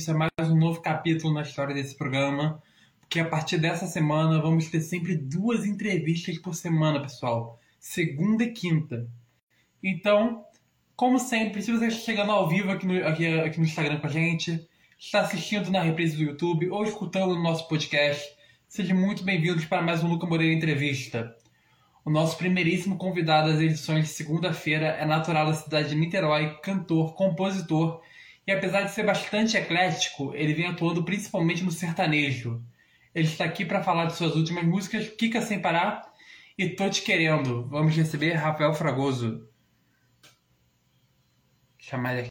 [0.00, 2.62] início a mais um novo capítulo na história desse programa,
[3.00, 8.52] porque a partir dessa semana vamos ter sempre duas entrevistas por semana, pessoal, segunda e
[8.52, 9.06] quinta.
[9.82, 10.42] Então,
[10.96, 14.06] como sempre, se você está chegando ao vivo aqui no, aqui, aqui no Instagram com
[14.06, 14.66] a gente,
[14.98, 18.26] está assistindo na reprise do YouTube ou escutando no nosso podcast,
[18.68, 21.36] sejam muito bem-vindos para mais um Luca Moreira Entrevista.
[22.06, 27.14] O nosso primeiríssimo convidado das edições de segunda-feira é natural da cidade de Niterói, cantor,
[27.14, 28.00] compositor
[28.50, 32.60] e apesar de ser bastante eclético, ele vem atuando principalmente no sertanejo.
[33.14, 36.12] Ele está aqui para falar de suas últimas músicas, Kika Sem Parar
[36.58, 37.68] e Tô Te Querendo.
[37.68, 39.48] Vamos receber Rafael Fragoso.
[41.78, 42.30] Chamar ele aqui.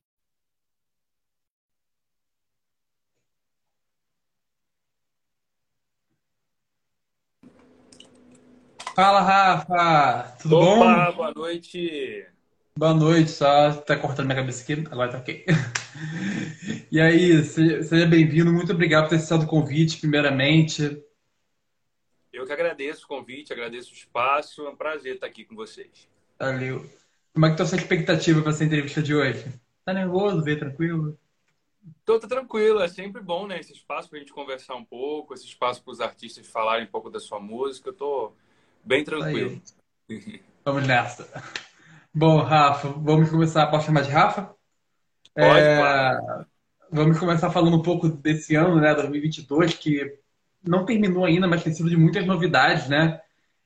[8.94, 10.36] Fala, Rafa!
[10.42, 11.16] Tudo Opa, bom?
[11.16, 12.28] boa noite.
[12.80, 15.44] Boa noite, só tá cortando minha cabeça aqui, agora tá ok.
[16.90, 21.04] E aí, se- seja bem-vindo, muito obrigado por ter aceitado o convite, primeiramente.
[22.32, 24.66] Eu que agradeço o convite, agradeço o espaço.
[24.66, 26.08] É um prazer estar aqui com vocês.
[26.40, 26.90] Valeu.
[27.34, 29.44] Como é que tá a sua expectativa para essa entrevista de hoje?
[29.84, 31.20] Tá nervoso, veio tranquilo?
[32.06, 33.60] Tô, tô tranquilo, é sempre bom, né?
[33.60, 36.92] Esse espaço para a gente conversar um pouco, esse espaço para os artistas falarem um
[36.92, 37.90] pouco da sua música.
[37.90, 38.32] Eu tô
[38.86, 39.62] bem tranquilo.
[40.64, 41.28] Vamos nessa.
[42.14, 43.68] Bom, Rafa, vamos começar.
[43.68, 44.54] Posso chamar de Rafa?
[45.36, 46.46] Pode, É, claro.
[46.92, 50.18] Vamos começar falando um pouco desse ano, né, 2022, que
[50.68, 53.22] não terminou ainda, mas tem sido de muitas novidades, né?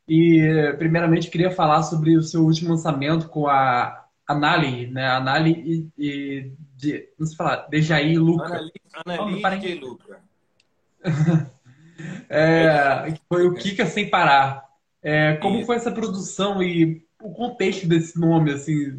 [0.07, 5.07] E, primeiramente, queria falar sobre o seu último lançamento com a Anali, né?
[5.07, 8.59] Anali e, e de, não sei falar, Dejaí e Luca.
[9.05, 10.19] Anali, para e Luca.
[12.27, 14.65] É, foi o Kika Sem Parar.
[15.01, 15.67] É, como Isso.
[15.67, 18.91] foi essa produção e o contexto desse nome, assim?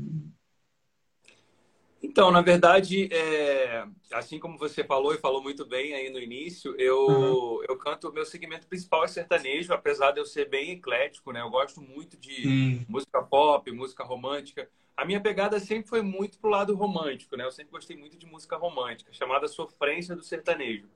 [2.02, 6.74] Então, na verdade, é, assim como você falou e falou muito bem aí no início,
[6.78, 7.64] eu, Uhum.
[7.66, 11.40] eu canto, o meu segmento principal é sertanejo, apesar de eu ser bem eclético, né?
[11.40, 14.68] Eu gosto muito de música pop, música romântica.
[14.96, 17.44] A minha pegada sempre foi muito pro lado romântico, né?
[17.44, 20.86] Eu sempre gostei muito de música romântica, chamada sofrência do sertanejo.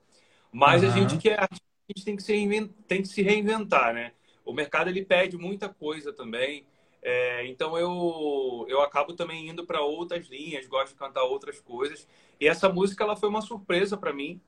[0.51, 3.93] Mas a gente que é artista, a gente tem que se tem que se reinventar,
[3.93, 4.13] né?
[4.45, 6.65] O mercado ele pede muita coisa também.
[7.01, 12.07] É, então eu eu acabo também indo para outras linhas, gosto de cantar outras coisas.
[12.39, 14.41] E essa música ela foi uma surpresa para mim,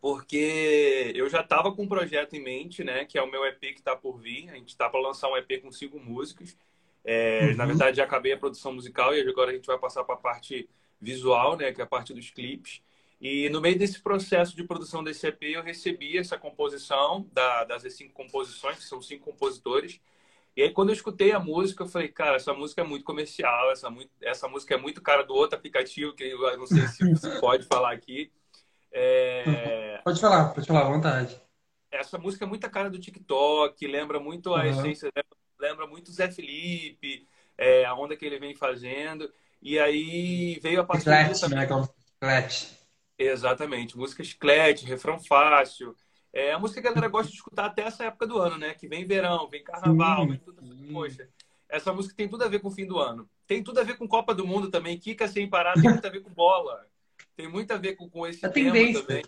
[0.00, 3.04] porque eu já estava com um projeto em mente, né?
[3.04, 4.50] Que é o meu EP que está por vir.
[4.50, 6.56] A gente está para lançar um EP com cinco músicas.
[7.04, 7.68] É, na Uhum.
[7.68, 10.68] verdade, já acabei a produção musical e agora a gente vai passar para a parte
[11.00, 11.72] visual, né?
[11.72, 12.82] Que é a parte dos clipes.
[13.20, 17.82] E no meio desse processo de produção desse EP, eu recebi essa composição da, das
[17.94, 20.00] cinco composições, que são cinco compositores.
[20.58, 23.70] E aí, quando eu escutei a música, eu falei, cara, essa música é muito comercial,
[23.72, 27.06] essa, muito, essa música é muito cara do outro aplicativo, que eu não sei se
[27.06, 28.32] você pode falar aqui.
[28.92, 31.40] É, Pode falar, pode falar à vontade.
[31.90, 34.68] essa música é muita cara do TikTok, lembra muito a Aham.
[34.68, 37.26] essência, lembra, lembra muito o Zé Felipe,
[37.56, 39.32] é, a onda que ele vem fazendo.
[39.62, 41.56] E aí veio a parceria Chiclete, também.
[41.56, 41.62] né?
[41.62, 42.78] Aquela chiclete.
[43.18, 45.96] Exatamente, música chiclete, refrão fácil.
[46.40, 48.74] É a música que a galera gosta de escutar até essa época do ano, né?
[48.74, 50.62] Que vem verão, vem carnaval, Sim, vem tudo.
[50.62, 50.92] sim.
[50.92, 51.28] Poxa,
[51.68, 53.28] essa música tem tudo a ver com o fim do ano.
[53.46, 54.98] Tem tudo a ver com Copa do Mundo também.
[54.98, 56.86] Kika sem parar tem muito a ver com bola.
[57.34, 59.02] Tem muito a ver com, com esse É tema tendência.
[59.02, 59.24] também.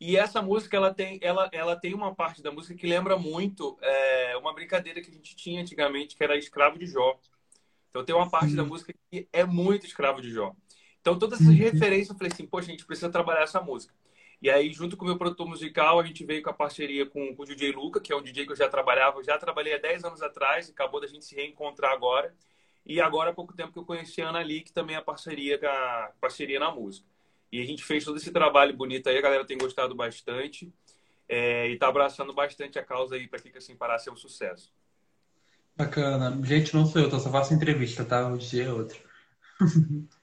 [0.00, 3.78] E essa música, ela tem, ela, ela tem uma parte da música que lembra muito
[3.82, 7.20] é, uma brincadeira que a gente tinha antigamente, que era Escravo de Jó.
[7.90, 8.68] Então tem uma parte da Sim.
[8.68, 10.54] música que é muito Escravo de Jó.
[11.00, 11.60] Então todas essas Uhum.
[11.60, 13.94] referências, eu falei assim, poxa, a gente precisa trabalhar essa música.
[14.42, 17.34] E aí, junto com o meu produtor musical, a gente veio com a parceria com,
[17.34, 19.74] com o DJ Luca, que é um DJ que eu já trabalhava, eu já trabalhei
[19.74, 22.34] há 10 anos atrás, acabou da gente se reencontrar agora.
[22.86, 25.60] E agora, há pouco tempo que eu conheci a Ana Lee, que também é parceria,
[25.62, 27.06] a, parceria na música.
[27.52, 30.72] E a gente fez todo esse trabalho bonito aí, a galera tem gostado bastante.
[31.28, 34.72] é, e tá abraçando bastante a causa aí para Kika Sem Parar ser um sucesso.
[35.76, 36.36] Bacana.
[36.44, 38.28] Gente, não sou eu, eu só faço entrevista, tá?
[38.28, 38.98] O dia é outro.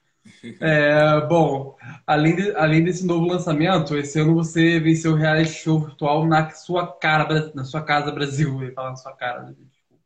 [0.60, 5.78] É, bom, além, de- além desse novo lançamento, esse ano você venceu o reality show
[5.80, 9.54] virtual na sua cara, na sua casa Brasil, eu ia falar na sua cara, né?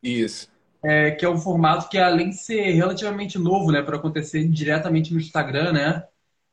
[0.03, 0.51] Isso.
[0.85, 5.15] É, que é um formato que além de ser relativamente novo, né, para acontecer diretamente
[5.15, 6.05] no Instagram, né,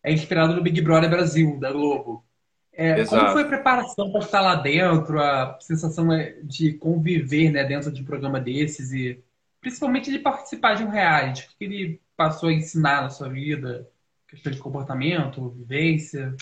[0.03, 2.23] é inspirado no Big Brother Brasil da Globo.
[2.71, 7.63] É, como foi a preparação para estar lá dentro, a sensação é, de conviver, né,
[7.65, 9.21] dentro de um programa desses e
[9.59, 11.45] principalmente de participar de um reality?
[11.47, 13.89] O que ele passou a ensinar na sua vida?
[14.27, 16.35] Questão de comportamento, vivência?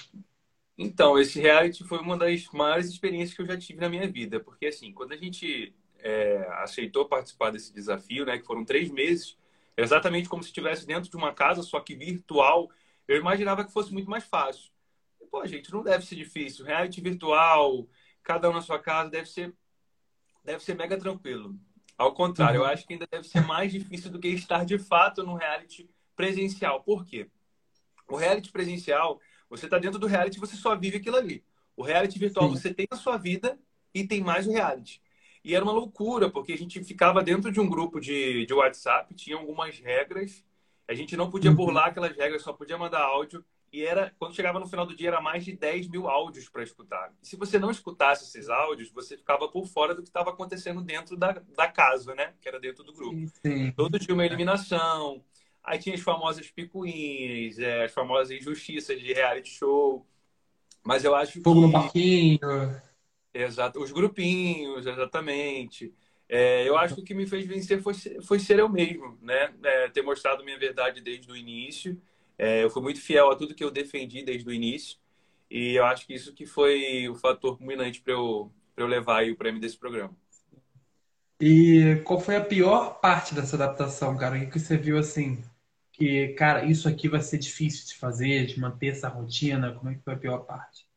[0.75, 4.39] Então, esse reality foi uma das maiores experiências que eu já tive na minha vida,
[4.39, 9.37] porque assim, quando a gente é, aceitou participar desse desafio, né, que foram três meses,
[9.77, 12.71] exatamente como se estivesse dentro de uma casa, só que virtual,
[13.07, 14.71] eu imaginava que fosse muito mais fácil.
[15.29, 16.65] Pô, gente, não deve ser difícil.
[16.65, 17.87] Reality virtual,
[18.23, 19.53] cada um na sua casa, deve ser,
[20.43, 21.55] deve ser mega tranquilo.
[21.97, 22.67] Ao contrário, uhum.
[22.67, 25.89] eu acho que ainda deve ser mais difícil do que estar de fato no reality
[26.15, 26.83] presencial.
[26.83, 27.29] Por quê?
[28.07, 31.43] O reality presencial, você está dentro do reality, você só vive aquilo ali.
[31.75, 32.55] O reality virtual, Sim.
[32.55, 33.59] você tem a sua vida
[33.93, 35.01] e tem mais o reality.
[35.43, 39.13] E era uma loucura, porque a gente ficava dentro de um grupo de, de WhatsApp,
[39.13, 40.43] tinha algumas regras,
[40.87, 41.57] a gente não podia uhum.
[41.57, 43.43] burlar aquelas regras, só podia mandar áudio.
[43.71, 46.63] E era, quando chegava no final do dia, era mais de 10 mil áudios para
[46.63, 47.13] escutar.
[47.21, 50.81] E se você não escutasse esses áudios, você ficava por fora do que estava acontecendo
[50.81, 52.33] dentro da, da casa, né?
[52.41, 53.17] Que era dentro do grupo.
[53.17, 53.71] Sim, sim.
[53.71, 55.23] Todo dia uma eliminação.
[55.63, 60.07] Aí tinha as famosas picuinhas, é, as famosas injustiças de reality show.
[60.81, 61.67] Mas eu acho Fogo que...
[61.67, 62.39] no parquinho.
[63.33, 63.81] Exato.
[63.81, 65.93] Os grupinhos, exatamente.
[66.29, 69.53] É, eu acho que o que me fez vencer foi, foi ser eu mesmo, né?
[69.63, 72.01] É, ter mostrado minha verdade desde o início.
[72.37, 74.97] É, eu fui muito fiel a tudo que eu defendi desde o início.
[75.49, 79.35] E eu acho que isso que foi o fator culminante para eu, eu levar o
[79.35, 80.15] prêmio desse programa.
[81.39, 84.37] E qual foi a pior parte dessa adaptação, cara?
[84.37, 85.43] O que você viu assim?
[85.91, 89.73] Que, cara, isso aqui vai ser difícil de fazer, de manter essa rotina?
[89.73, 90.87] Como é que foi a pior parte?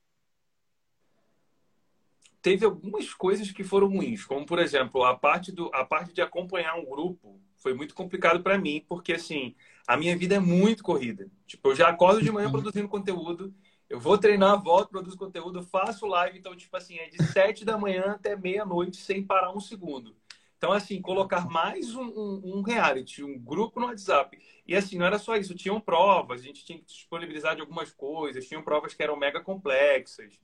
[2.42, 6.22] teve algumas coisas que foram ruins, como por exemplo, a parte do a parte de
[6.22, 9.54] acompanhar um grupo foi muito complicado para mim, porque assim,
[9.90, 11.28] a minha vida é muito corrida.
[11.44, 12.52] Tipo, eu já acordo de manhã uhum.
[12.52, 13.52] produzindo conteúdo,
[13.88, 17.76] eu vou treinar, volto, produzo conteúdo, faço live, então tipo assim, é de sete da
[17.76, 20.14] manhã até meia-noite sem parar um segundo.
[20.56, 24.38] Então, assim, colocar mais um, um, um, reality, um grupo no WhatsApp.
[24.64, 27.90] E assim, não era só isso, tinham provas, a gente tinha que disponibilizar de algumas
[27.90, 30.38] coisas, tinham provas que eram mega complexas.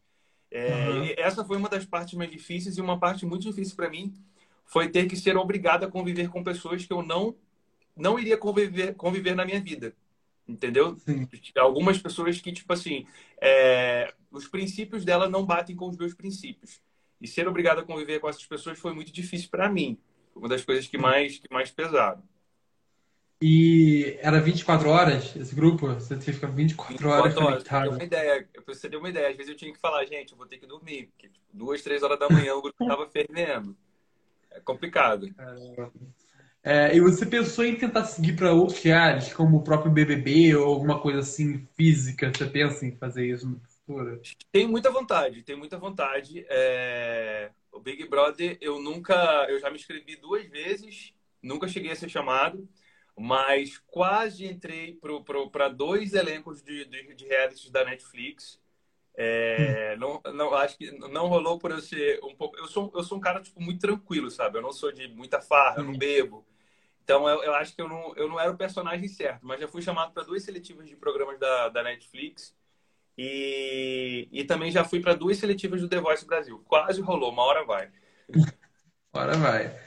[0.51, 1.15] É, uhum.
[1.17, 4.13] Essa foi uma das partes mais difíceis e uma parte muito difícil para mim
[4.65, 7.37] foi ter que ser obrigado a conviver com pessoas que eu não
[7.97, 9.95] não iria conviver conviver na minha vida,
[10.47, 10.97] entendeu?
[10.99, 11.29] Sim.
[11.57, 13.07] Algumas pessoas que tipo assim,
[13.41, 16.81] é, os princípios dela não batem com os meus princípios
[17.21, 19.99] e ser obrigado a conviver com essas pessoas foi muito difícil para mim.
[20.35, 22.23] Uma das coisas que mais que mais pesaram.
[23.41, 25.87] E era 24 horas esse grupo?
[25.89, 27.91] Você tinha que ficar 24, 24 horas, conectado.
[27.91, 29.29] Uma ideia, você deu uma ideia.
[29.29, 31.83] Às vezes eu tinha que falar, gente, eu vou ter que dormir, porque tipo, duas,
[31.83, 33.77] três horas da manhã o grupo estava fervendo.
[34.51, 35.27] É complicado.
[35.39, 35.91] É,
[36.97, 41.01] e você pensou em tentar seguir para outros reais, como o próprio BBB ou alguma
[41.01, 42.33] coisa assim física?
[42.35, 44.21] Você pensa em fazer isso no futuro?
[44.51, 46.45] Tenho muita vontade, tenho muita vontade.
[46.49, 47.51] É...
[47.71, 52.09] O Big Brother, eu nunca, eu já me inscrevi duas vezes, nunca cheguei a ser
[52.09, 52.69] chamado
[53.17, 54.99] mas quase entrei
[55.51, 58.61] para dois elencos de, de, de realities da Netflix.
[59.17, 59.99] É, hum.
[59.99, 62.59] não, não, acho que não rolou por eu ser um pouco.
[62.59, 64.59] Eu sou, eu sou um cara tipo, muito tranquilo, sabe?
[64.59, 66.45] Eu não sou de muita farra, eu não bebo.
[67.07, 69.69] Então eu, eu acho que eu não, eu não era o personagem certo, mas já
[69.69, 72.53] fui chamado para duas seletivas de programas da, da Netflix.
[73.17, 76.61] E, e também já fui para duas seletivas do The Voice Brasil.
[76.67, 77.91] Quase rolou, uma hora vai.
[79.15, 79.81] Uma hora vai.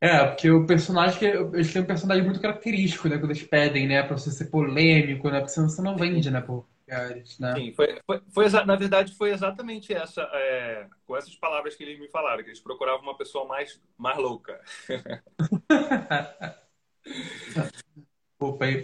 [0.00, 3.16] É, porque o personagem, eles têm um personagem muito característico, né?
[3.16, 4.02] Quando eles pedem, né?
[4.02, 5.38] Pra você ser polêmico, né?
[5.38, 6.44] Porque senão você não vende, né?
[6.88, 7.54] Por né?
[7.54, 12.00] Sim, foi, foi, foi, na verdade foi exatamente essa, é, com essas palavras que eles
[12.00, 14.58] me falaram, que eles procuravam uma pessoa mais, mais louca.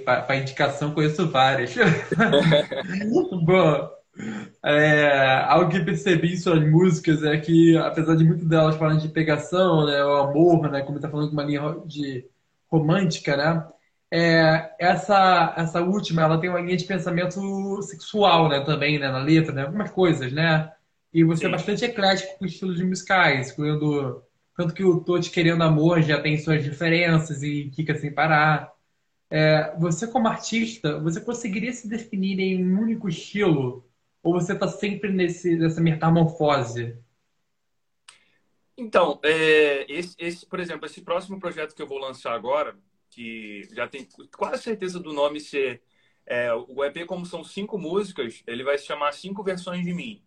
[0.05, 1.75] Para indicação conheço várias.
[3.45, 3.91] Bom,
[4.65, 9.09] é, algo que percebi em suas músicas é que, apesar de muitas delas falarem de
[9.09, 12.28] pegação, né, o amor, né, como está falando de uma linha de
[12.69, 13.67] romântica, né,
[14.16, 19.18] é, essa, essa última, ela tem uma linha de pensamento sexual, né, também, né, na
[19.18, 20.73] letra, né, algumas coisas, né,
[21.12, 21.52] e você é Sim.
[21.52, 24.23] é bastante eclético com estilos de musicais, incluindo
[24.56, 28.73] tanto que o Tô Te Querendo Amor já tem suas diferenças e Kika Sem Parar.
[29.28, 33.85] É, você como artista, você conseguiria se definir em um único estilo
[34.23, 36.97] ou você está sempre nesse, nessa metamorfose?
[38.78, 42.76] Então, é, esse, esse, por exemplo, esse próximo projeto que eu vou lançar agora,
[43.14, 45.83] que já tem quase certeza do nome ser
[46.26, 50.23] é, o EP, como são cinco músicas, ele vai se chamar Cinco Versões de Mim,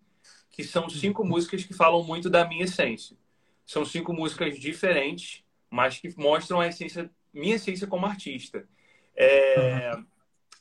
[0.51, 1.29] que são cinco uhum.
[1.29, 3.17] músicas que falam muito da minha essência.
[3.65, 8.67] São cinco músicas diferentes, mas que mostram a essência, minha essência como artista.
[9.15, 10.05] É, uhum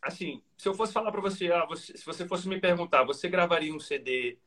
[0.06, 3.28] assim, se eu fosse falar para você, ah, você, se você fosse me perguntar, você
[3.28, 4.38] gravaria um CD?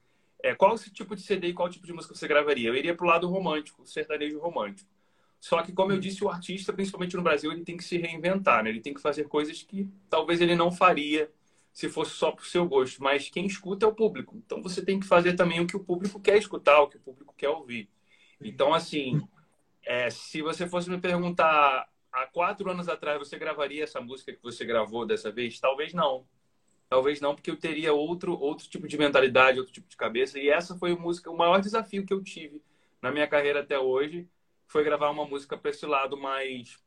[0.42, 2.70] É, qual esse tipo de CD e qual tipo de música você gravaria?
[2.70, 4.90] Eu iria pro lado romântico, sertanejo romântico.
[5.40, 8.64] Só que, como eu disse, o artista, principalmente no Brasil, ele tem que se reinventar,
[8.64, 8.70] né?
[8.70, 11.32] Ele tem que fazer coisas que talvez ele não faria
[11.72, 13.02] se fosse só pro seu gosto.
[13.02, 14.36] Mas quem escuta é o público.
[14.46, 17.02] Então você tem que fazer também o que o público quer escutar, o que o
[17.02, 17.90] público quer ouvir.
[18.42, 19.22] Então, assim,
[19.84, 24.44] é, se você fosse me perguntar há quatro anos atrás você gravaria essa música que
[24.44, 25.60] você gravou dessa vez?
[25.60, 26.26] Talvez não.
[26.90, 30.40] Talvez não, porque eu teria outro, outro tipo de mentalidade, outro tipo de cabeça.
[30.40, 32.62] E essa foi a música, o maior desafio que eu tive
[33.02, 34.28] na minha carreira até hoje
[34.70, 36.78] foi gravar uma música para esse lado mais.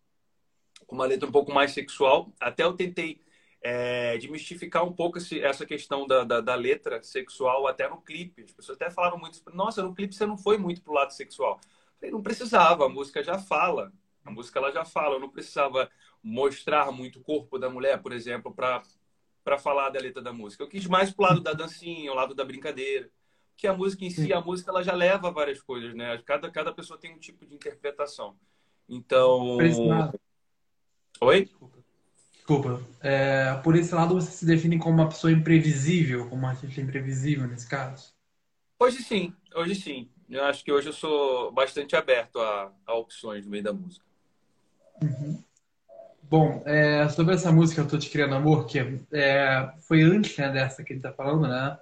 [0.87, 2.33] com uma letra um pouco mais sexual.
[2.41, 3.21] Até eu tentei
[3.61, 8.43] é, desmistificar um pouco esse, essa questão da, da, da, letra sexual até no clipe.
[8.43, 11.61] As pessoas até falaram muito, nossa, no clipe você não foi muito pro lado sexual.
[11.63, 13.93] Eu falei, não precisava, a música já fala.
[14.25, 15.91] A música ela já fala, eu não precisava
[16.23, 20.63] mostrar muito o corpo da mulher, por exemplo, para falar da letra da música.
[20.63, 23.11] Eu quis mais pro lado da dancinha, o lado da brincadeira.
[23.57, 26.21] Que a música em si, a música ela já leva a várias coisas, né?
[26.25, 28.37] Cada, cada pessoa tem um tipo de interpretação.
[28.89, 29.59] Então.
[31.21, 31.45] Oi?
[31.45, 31.79] Desculpa.
[32.33, 32.83] Desculpa.
[33.01, 37.47] É, por esse lado, você se define como uma pessoa imprevisível, como uma artista imprevisível
[37.47, 38.13] nesse caso?
[38.81, 40.11] Hoje sim, hoje sim.
[40.29, 44.05] Eu acho que hoje eu sou bastante aberto a, a opções no meio da música.
[45.01, 45.43] Uhum.
[46.23, 48.79] Bom, é, sobre essa música Eu Tô Te Criando Amor, que
[49.13, 51.79] é, foi antes né, dessa que ele tá falando, né?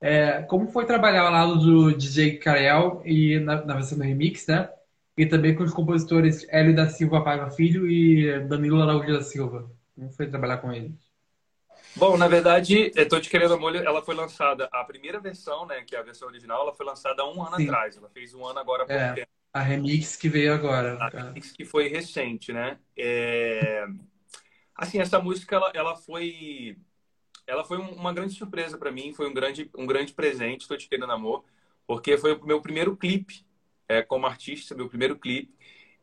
[0.00, 4.46] É, como foi trabalhar ao lado do DJ Karel e na, na, versão do remix,
[4.46, 4.70] né?
[5.16, 9.70] E também com os compositores Hélio da Silva Paiva Filho e Danilo Araújo da Silva.
[9.94, 10.92] Como foi trabalhar com eles?
[11.96, 15.80] Bom, na verdade, Eu Tô Te Querendo Amor, ela foi lançada, a primeira versão, né,
[15.80, 17.64] que é a versão original, ela foi lançada há um ano Sim.
[17.64, 17.96] atrás.
[17.96, 19.14] Ela fez um ano agora há pouco é.
[19.14, 19.28] tempo.
[19.50, 20.98] A remix que veio agora.
[21.00, 22.78] A remix que foi recente, né?
[22.94, 23.86] É...
[24.74, 26.76] Assim, essa música, ela, ela foi
[27.46, 30.88] ela foi uma grande surpresa para mim, foi um grande, um grande presente, Estou Te
[30.88, 31.44] Querendo Amor,
[31.86, 33.44] porque foi o meu primeiro clipe
[33.88, 35.54] é, como artista, meu primeiro clipe,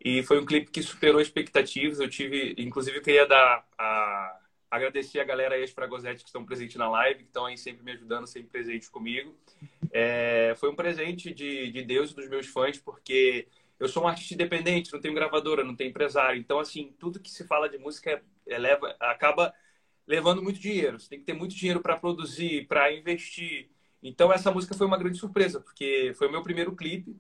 [0.04, 2.00] e foi um clipe que superou expectativas.
[2.00, 6.46] Eu tive, inclusive, eu queria dar a, agradecer a galera aí, as Fragosetes que estão
[6.46, 9.36] presentes na live, que estão aí sempre me ajudando, sempre presentes comigo.
[9.92, 13.48] É, foi um presente de, de Deus e dos meus fãs, porque
[13.80, 16.40] eu sou um artista independente, não tenho gravadora, não tenho empresário.
[16.40, 19.54] Então, assim, tudo que se fala de música é, leva, acaba
[20.08, 21.00] levando muito dinheiro.
[21.00, 23.70] Você tem que ter muito dinheiro para produzir, para investir.
[24.02, 27.16] Então, essa música foi uma grande surpresa, porque foi o meu primeiro clipe.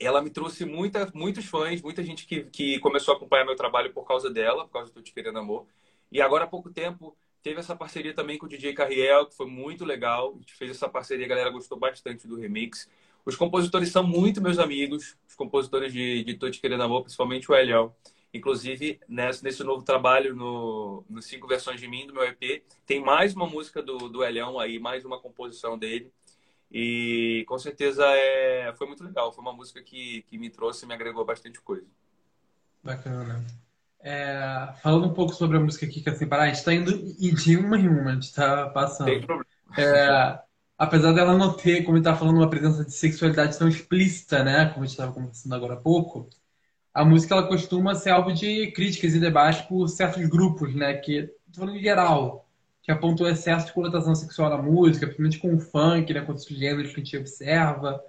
[0.00, 3.92] Ela me trouxe muita, muitos fãs, muita gente que, que começou a acompanhar meu trabalho
[3.92, 5.66] por causa dela, por causa do Te Querendo Amor.
[6.10, 9.46] E agora há pouco tempo teve essa parceria também com o DJ Carriel, que foi
[9.46, 10.32] muito legal.
[10.34, 12.88] A gente fez essa parceria, a galera gostou bastante do remix.
[13.24, 17.50] Os compositores são muito meus amigos, os compositores de, de Tô Te Querendo Amor, principalmente
[17.50, 17.94] o Eliel.
[18.34, 23.00] Inclusive, nesse, nesse novo trabalho, no, no Cinco Versões de Mim, do meu EP, tem
[23.00, 26.12] mais uma música do, do Elião aí, mais uma composição dele.
[26.68, 29.32] E com certeza é, foi muito legal.
[29.32, 31.86] Foi uma música que, que me trouxe e me agregou bastante coisa.
[32.82, 33.44] Bacana.
[34.00, 36.92] É, falando um pouco sobre a música aqui que é separar, a gente está indo
[36.92, 39.06] de uma em uma, a gente está passando.
[39.06, 39.46] Tem problema.
[39.78, 40.40] É,
[40.76, 44.66] apesar dela não ter, como está falando, uma presença de sexualidade tão explícita, né?
[44.70, 46.28] Como a gente estava conversando agora há pouco,
[46.94, 50.94] a música ela costuma ser alvo de críticas e debates por certos grupos, né?
[50.94, 52.48] Que, tô falando em geral,
[52.82, 56.20] que apontam o excesso de conotação sexual na música, principalmente com o funk, né?
[56.20, 58.00] Com os gêneros que a gente observa.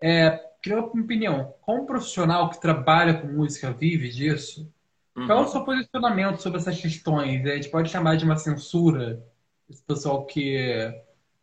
[0.00, 1.54] É, queria uma opinião.
[1.60, 4.72] Como um profissional que trabalha com música vive disso,
[5.18, 5.26] Uhum.
[5.26, 7.44] Qual é o seu posicionamento sobre essas questões?
[7.44, 9.20] A gente pode chamar de uma censura
[9.68, 10.56] esse pessoal que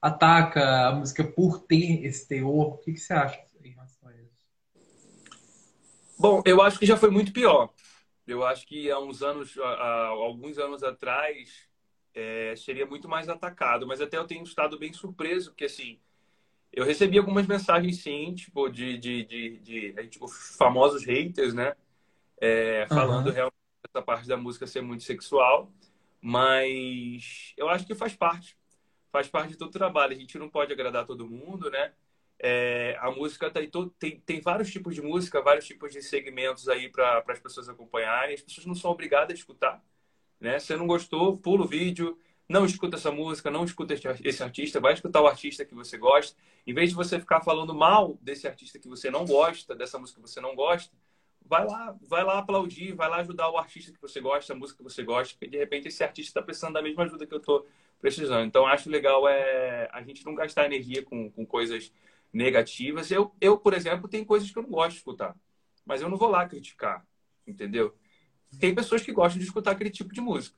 [0.02, 2.76] ataca a música por ter esse teor.
[2.76, 4.32] O que, que você acha em relação a isso?
[6.18, 7.74] Bom, eu acho que já foi muito pior.
[8.26, 11.70] Eu acho que há uns anos, há alguns anos atrás,
[12.14, 13.86] é, seria muito mais atacado.
[13.86, 16.00] Mas até eu tenho estado bem surpreso, porque assim,
[16.72, 21.76] eu recebi algumas mensagens sim, tipo, de, de, de, de, de tipo, famosos haters, né?
[22.38, 23.34] É, falando uhum.
[23.34, 23.56] realmente
[23.88, 25.72] essa parte da música ser muito sexual,
[26.22, 28.58] mas eu acho que faz parte.
[29.12, 30.14] Faz parte de todo o trabalho.
[30.14, 31.94] A gente não pode agradar todo mundo, né?
[32.40, 36.90] É, a música tem, tem, tem vários tipos de música, vários tipos de segmentos aí
[36.90, 38.36] para as pessoas acompanharem.
[38.36, 39.84] As pessoas não são obrigadas a escutar.
[40.40, 40.60] Né?
[40.60, 44.94] Se não gostou, pula o vídeo, não escuta essa música, não escuta esse artista, vai
[44.94, 46.38] escutar o artista que você gosta.
[46.68, 50.22] Em vez de você ficar falando mal desse artista que você não gosta, dessa música
[50.22, 50.94] que você não gosta,
[51.48, 54.78] vai lá, vai lá aplaudir, vai lá ajudar o artista que você gosta, a música
[54.78, 57.40] que você gosta, porque de repente esse artista está precisando da mesma ajuda que eu
[57.40, 57.68] estou
[58.00, 58.46] precisando.
[58.46, 61.92] Então acho legal é a gente não gastar energia com, com coisas
[62.34, 63.12] negativas.
[63.12, 65.36] Eu, eu, por exemplo, tem coisas que eu não gosto de escutar,
[65.86, 67.06] mas eu não vou lá criticar,
[67.48, 67.96] entendeu?
[68.60, 70.58] Tem pessoas que gostam de escutar aquele tipo de música.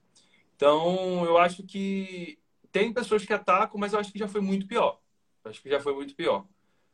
[0.56, 2.40] Então eu acho que
[2.72, 5.00] tem pessoas que atacam, mas eu acho que já foi muito pior.
[5.44, 6.46] acho que já foi muito pior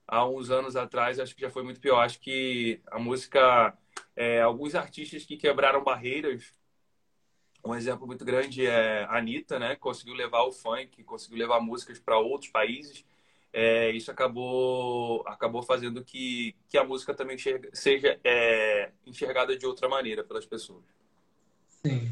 [0.07, 1.99] há uns anos atrás, acho que já foi muito pior.
[1.99, 3.77] Acho que a música,
[4.15, 6.53] é, alguns artistas que quebraram barreiras,
[7.65, 9.75] um exemplo muito grande é a Anitta, né?
[9.75, 13.05] Conseguiu levar o funk, conseguiu levar músicas para outros países.
[13.53, 17.37] É, isso acabou, acabou fazendo que, que a música também
[17.71, 20.83] seja é, enxergada de outra maneira pelas pessoas.
[21.69, 22.09] Sim.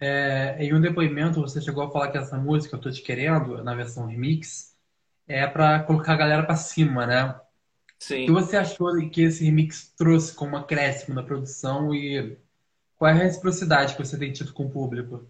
[0.00, 3.62] É, em um depoimento, você chegou a falar que essa música, Eu Tô Te Querendo,
[3.62, 4.74] na versão remix,
[5.28, 7.28] é pra colocar a galera pra cima, né?
[7.28, 7.40] O
[8.24, 8.32] que Sim.
[8.32, 12.38] você achou que esse remix trouxe como acréscimo na produção e
[12.96, 15.26] qual é a reciprocidade que você tem tido com o público?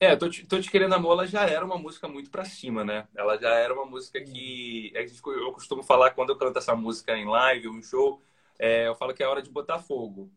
[0.00, 2.84] É, tô te, tô te querendo amor, ela já era uma música muito pra cima,
[2.84, 3.08] né?
[3.16, 7.16] Ela já era uma música que gente- eu costumo falar quando eu canto essa música
[7.18, 8.22] em live ou em show,
[8.58, 10.30] é, eu falo que é hora de botar fogo.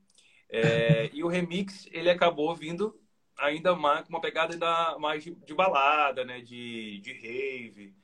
[0.50, 3.00] É, e o remix, ele acabou vindo
[3.38, 6.42] ainda mais com uma pegada ainda mais de, de balada, né?
[6.42, 7.96] De, de rave.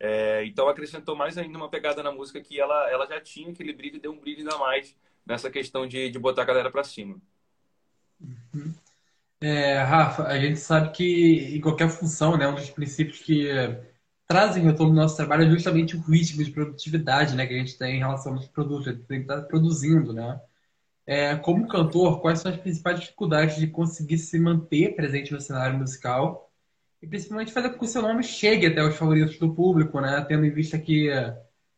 [0.00, 3.72] É, então acrescentou mais ainda uma pegada na música que ela, ela já tinha aquele
[3.74, 4.96] brilho e deu um brilho ainda mais
[5.26, 7.20] nessa questão de, de botar a galera pra cima.
[9.40, 13.46] É, Rafa, a gente sabe que em qualquer função, né, um dos princípios que
[14.26, 17.76] trazem retorno no nosso trabalho é justamente o ritmo de produtividade, né, que a gente
[17.78, 20.40] tem em relação aos produtos, a gente tem que estar produzindo, né?
[21.06, 25.78] É, como cantor, quais são as principais dificuldades de conseguir se manter presente no cenário
[25.78, 26.52] musical
[27.02, 30.24] e principalmente fazer com que o seu nome chegue até os favoritos do público, né?
[30.28, 31.08] Tendo em vista que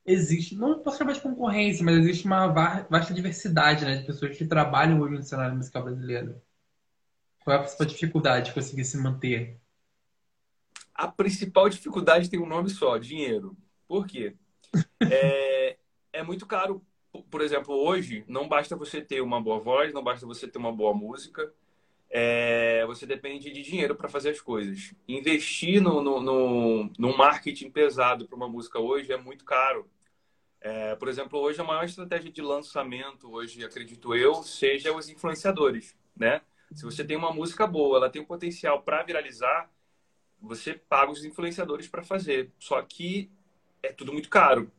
[0.07, 4.37] existe, não posso chamar de concorrência, mas existe uma va- vasta diversidade, né, de pessoas
[4.38, 6.41] que trabalham hoje no cenário musical brasileiro.
[7.49, 9.59] Qual é a principal dificuldade de conseguir se manter?
[10.95, 13.57] A principal dificuldade tem um nome só, dinheiro.
[13.87, 14.37] Por quê?
[15.11, 15.78] É,
[16.12, 16.85] é muito caro.
[17.31, 20.71] Por exemplo, hoje não basta você ter uma boa voz, não basta você ter uma
[20.71, 21.50] boa música.
[22.11, 24.93] É, você depende de dinheiro para fazer as coisas.
[25.09, 29.88] Investir no, no, no, no marketing pesado para uma música hoje é muito caro.
[30.61, 35.97] É, por exemplo, hoje a maior estratégia de lançamento, hoje, acredito eu, seja os influenciadores,
[36.14, 36.43] né?
[36.75, 39.70] Se você tem uma música boa, ela tem um potencial para viralizar,
[40.40, 42.52] você paga os influenciadores para fazer.
[42.58, 43.30] Só que
[43.82, 44.70] é tudo muito caro.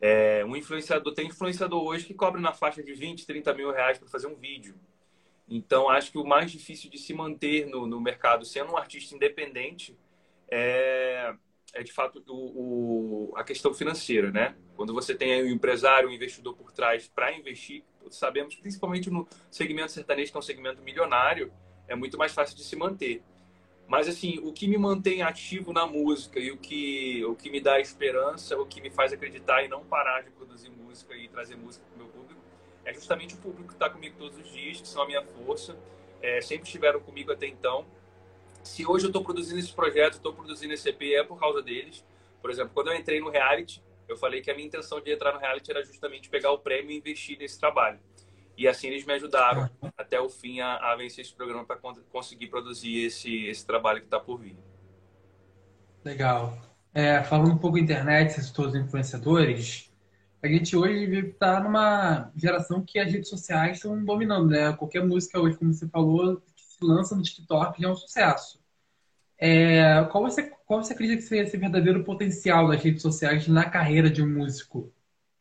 [0.00, 3.98] É, um influenciador tem influenciador hoje que cobra na faixa de 20, 30 mil reais
[3.98, 4.74] para fazer um vídeo.
[5.48, 9.14] Então, acho que o mais difícil de se manter no, no mercado sendo um artista
[9.14, 9.98] independente
[10.48, 11.34] é,
[11.74, 14.56] é de fato o, o, a questão financeira, né?
[14.76, 19.26] Quando você tem aí um empresário, um investidor por trás para investir, sabemos, principalmente no
[19.50, 21.52] segmento sertanejo, que é um segmento milionário,
[21.88, 23.22] é muito mais fácil de se manter.
[23.86, 27.60] Mas assim, o que me mantém ativo na música e o que, o que me
[27.60, 31.56] dá esperança, o que me faz acreditar e não parar de produzir música e trazer
[31.56, 32.40] música para o meu público,
[32.84, 35.76] é justamente o público que está comigo todos os dias, que são a minha força,
[36.22, 37.84] é, sempre estiveram comigo até então.
[38.62, 42.04] Se hoje eu estou produzindo esse projeto, estou produzindo esse EP, é por causa deles.
[42.40, 45.32] Por exemplo, quando eu entrei no reality, eu falei que a minha intenção de entrar
[45.32, 47.98] no reality era justamente pegar o prêmio e investir nesse trabalho.
[48.56, 52.48] E assim eles me ajudaram até o fim a, a vencer esse programa para conseguir
[52.48, 54.56] produzir esse, esse trabalho que está por vir.
[56.04, 56.58] Legal.
[56.92, 59.90] É, falando um pouco da internet, esses todos os influenciadores,
[60.42, 64.72] a gente hoje está numa geração que as redes sociais estão dominando, né?
[64.72, 68.59] Qualquer música hoje, como você falou, que se lança no TikTok já é um sucesso.
[69.40, 73.68] É, qual, você, qual você acredita que seria esse verdadeiro potencial das redes sociais na
[73.70, 74.92] carreira de um músico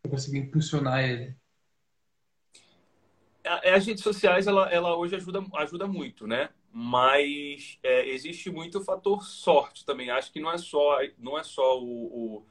[0.01, 1.35] para conseguir impulsionar ele?
[3.45, 6.49] A- As redes sociais, ela, ela hoje ajuda, ajuda muito, né?
[6.71, 10.09] Mas é, existe muito fator sorte também.
[10.11, 12.45] Acho que não é só, não é só o, o,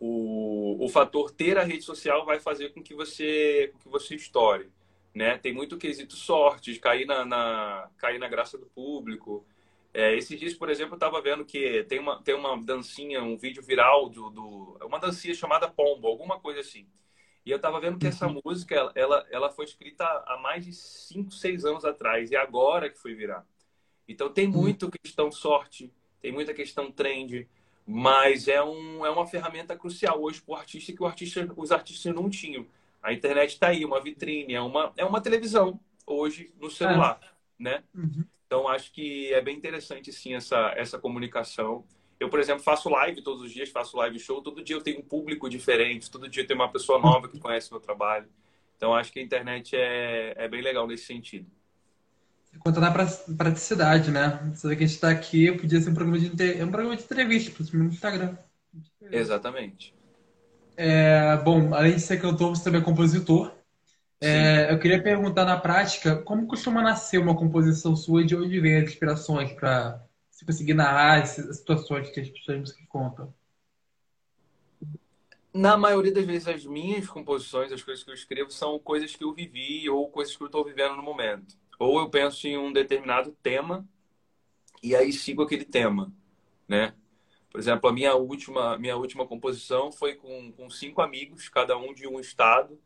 [0.00, 4.16] o, o fator ter a rede social vai fazer com que você, com que você
[4.16, 4.70] estoure,
[5.14, 5.38] né?
[5.38, 9.46] Tem muito quesito sorte, de cair na, na, cair na graça do público.
[9.94, 13.36] É, esses dias, por exemplo, eu estava vendo que tem uma, tem uma dancinha, um
[13.36, 16.86] vídeo viral do, do uma dancinha chamada Pombo, alguma coisa assim.
[17.46, 18.40] E eu estava vendo que essa Uhum.
[18.44, 22.90] música, ela, ela ela foi escrita há mais de 5 6 anos atrás, e agora
[22.90, 23.46] que foi virar.
[24.08, 27.48] Então tem muito questão sorte, tem muita questão trend,
[27.86, 31.72] mas é, um, é uma ferramenta crucial hoje para o artista que o artista, os
[31.72, 32.66] artistas não tinham.
[33.02, 37.10] A internet está aí, uma vitrine, é uma, é uma televisão hoje no É.
[37.10, 37.20] celular,
[37.58, 37.84] né?
[37.94, 38.28] Uhum.
[38.46, 41.84] Então, acho que é bem interessante, sim, essa, essa comunicação.
[42.18, 44.40] Eu, por exemplo, faço live todos os dias, faço live show.
[44.42, 47.38] Todo dia eu tenho um público diferente, todo dia eu tenho uma pessoa nova que
[47.40, 48.28] conhece meu trabalho.
[48.76, 51.50] Então, acho que a internet é, é bem legal nesse sentido.
[52.60, 53.06] Quanto na pra-
[53.36, 54.40] praticidade, né?
[54.54, 56.70] Você vê que a gente está aqui, podia ser um programa de, inte- é um
[56.70, 58.36] programa de entrevista, principalmente no Instagram.
[59.10, 59.94] Exatamente.
[60.76, 63.52] É, bom, além de ser cantor, você também é compositor.
[64.20, 68.58] É, eu queria perguntar na prática, como costuma nascer uma composição sua e de onde
[68.60, 73.32] vem as inspirações para você conseguir narrar essas situações que as pessoas contam?
[75.52, 79.24] Na maioria das vezes, as minhas composições, as coisas que eu escrevo, são coisas que
[79.24, 81.56] eu vivi ou coisas que eu estou vivendo no momento.
[81.78, 83.86] Ou eu penso em um determinado tema
[84.82, 86.12] e aí sigo aquele tema,
[86.68, 86.94] né?
[87.50, 91.94] Por exemplo, a minha última, minha última composição foi com, com cinco amigos, cada um
[91.94, 92.78] de um estado,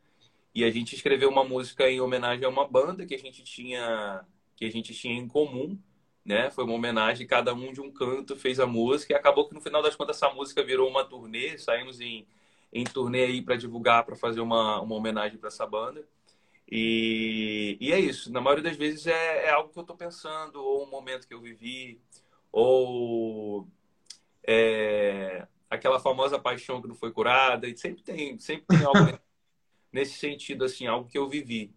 [0.54, 4.24] e a gente escreveu uma música em homenagem a uma banda que a gente tinha,
[4.56, 5.78] que a gente tinha em comum,
[6.24, 6.50] né?
[6.50, 9.60] Foi uma homenagem, cada um de um canto fez a música e acabou que no
[9.60, 12.26] final das contas essa música virou uma turnê, saímos em,
[12.72, 16.04] em turnê aí para divulgar, para fazer uma, uma homenagem para essa banda.
[16.70, 20.62] E, e é isso, na maioria das vezes é, é algo que eu estou pensando,
[20.62, 22.00] ou um momento que eu vivi,
[22.52, 23.66] ou
[24.46, 29.18] é, aquela famosa paixão que não foi curada, e sempre tem, sempre tem algo
[29.92, 31.74] nesse sentido, assim, algo que eu vivi.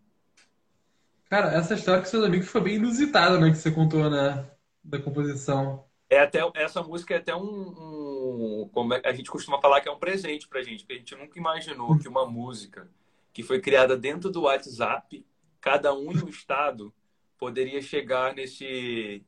[1.30, 3.50] Cara, essa história com seus amigos foi bem inusitada, né?
[3.50, 4.50] Que você contou, né?
[4.84, 5.86] Da composição.
[6.10, 9.90] É até, essa música é até um, um como é, a gente costuma falar que
[9.90, 12.88] é um presente pra gente, porque a gente nunca imaginou que uma música
[13.34, 15.26] que foi criada dentro do WhatsApp,
[15.60, 16.94] cada um em um estado
[17.36, 19.26] poderia chegar nesse,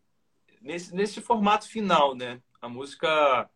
[0.61, 2.39] nesse, nesse formato final, né?
[2.61, 3.49] A música,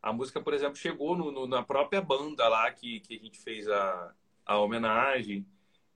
[0.00, 3.40] a música, por exemplo, chegou no, no, na própria banda lá que, que a gente
[3.40, 4.14] fez a,
[4.46, 5.44] a homenagem.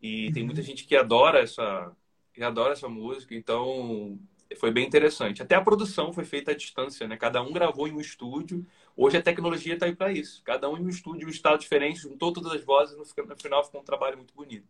[0.03, 1.93] E tem muita gente que adora essa,
[2.35, 4.19] que adora essa música, então
[4.59, 5.43] foi bem interessante.
[5.43, 7.17] Até a produção foi feita à distância, né?
[7.17, 8.67] Cada um gravou em um estúdio.
[8.97, 10.43] Hoje a tecnologia está aí para isso.
[10.45, 13.05] Cada um em um estúdio, um estado diferente, juntou todas as vozes, no
[13.37, 14.67] final ficou um trabalho muito bonito.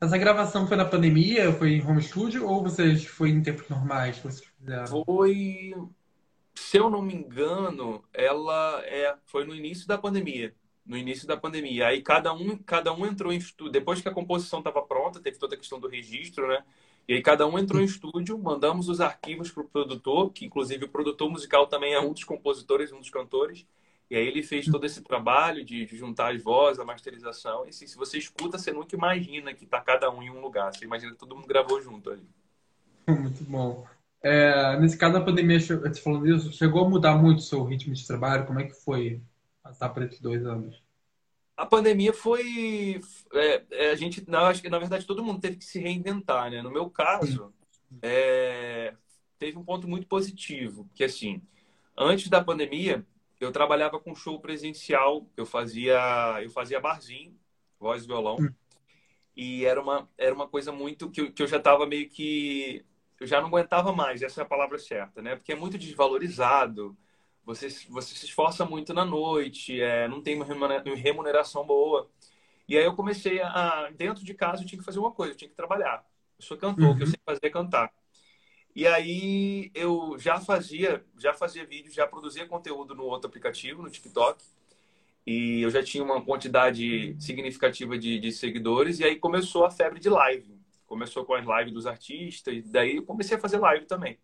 [0.00, 1.52] Essa gravação foi na pandemia?
[1.52, 5.04] Foi em home studio ou vocês foi em tempos normais que vocês fizeram?
[5.04, 5.74] Foi,
[6.54, 11.36] se eu não me engano, ela é, foi no início da pandemia no início da
[11.36, 11.88] pandemia.
[11.88, 13.72] Aí cada um, cada um entrou em estúdio.
[13.72, 16.62] Depois que a composição estava pronta, teve toda a questão do registro, né?
[17.08, 20.84] E aí cada um entrou em estúdio, mandamos os arquivos para o produtor, que inclusive
[20.84, 23.66] o produtor musical também é um dos compositores, um dos cantores.
[24.10, 27.64] E aí ele fez todo esse trabalho de, juntar as vozes, a masterização.
[27.64, 30.72] E assim, se você escuta, você nunca imagina que está cada um em um lugar.
[30.72, 32.28] Você imagina que todo mundo gravou junto ali.
[33.08, 33.86] Muito bom.
[34.22, 37.92] É, nesse caso, a pandemia, você falou disso, chegou a mudar muito o seu ritmo
[37.92, 38.46] de trabalho?
[38.46, 39.20] Como é que foi
[39.62, 40.82] passar por esses dois anos?
[41.56, 43.00] A pandemia foi.
[43.32, 46.50] É, é, a gente, não, acho que na verdade todo mundo teve que se reinventar,
[46.50, 46.62] né?
[46.62, 47.52] No meu caso,
[48.00, 48.94] é,
[49.38, 51.42] teve um ponto muito positivo, que assim,
[51.96, 53.06] antes da pandemia,
[53.38, 55.98] eu trabalhava com show presencial, eu fazia,
[56.42, 57.38] eu fazia barzinho,
[57.78, 58.48] voz e violão, hum.
[59.36, 62.84] e era uma, era uma coisa muito que eu, que eu já estava meio que.
[63.20, 65.36] Eu já não aguentava mais, essa é a palavra certa, né?
[65.36, 66.96] Porque é muito desvalorizado
[67.44, 70.46] você, você se esforça muito na noite, é, não tem uma
[70.94, 72.08] remuneração boa.
[72.68, 75.36] E aí eu comecei a, dentro de casa, eu tinha que fazer uma coisa, eu
[75.36, 76.04] tinha que trabalhar.
[76.38, 76.90] Eu sou cantor, uhum.
[76.92, 77.92] o que eu sei fazer é cantar.
[78.74, 83.90] E aí eu já fazia, já fazia vídeo, já produzia conteúdo no outro aplicativo, no
[83.90, 84.42] TikTok.
[85.26, 88.98] E eu já tinha uma quantidade significativa de, de seguidores.
[88.98, 90.58] E aí começou a febre de live.
[90.86, 92.54] Começou com as lives dos artistas.
[92.54, 94.18] E daí eu comecei a fazer live também.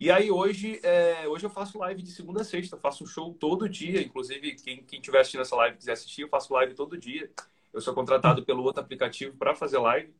[0.00, 3.34] E aí hoje, é, hoje eu faço live de segunda a sexta, faço um show
[3.34, 4.00] todo dia.
[4.00, 7.28] Inclusive, quem, quem tiver assistindo essa live quiser assistir, eu faço live todo dia.
[7.72, 10.14] Eu sou contratado pelo outro aplicativo para fazer live.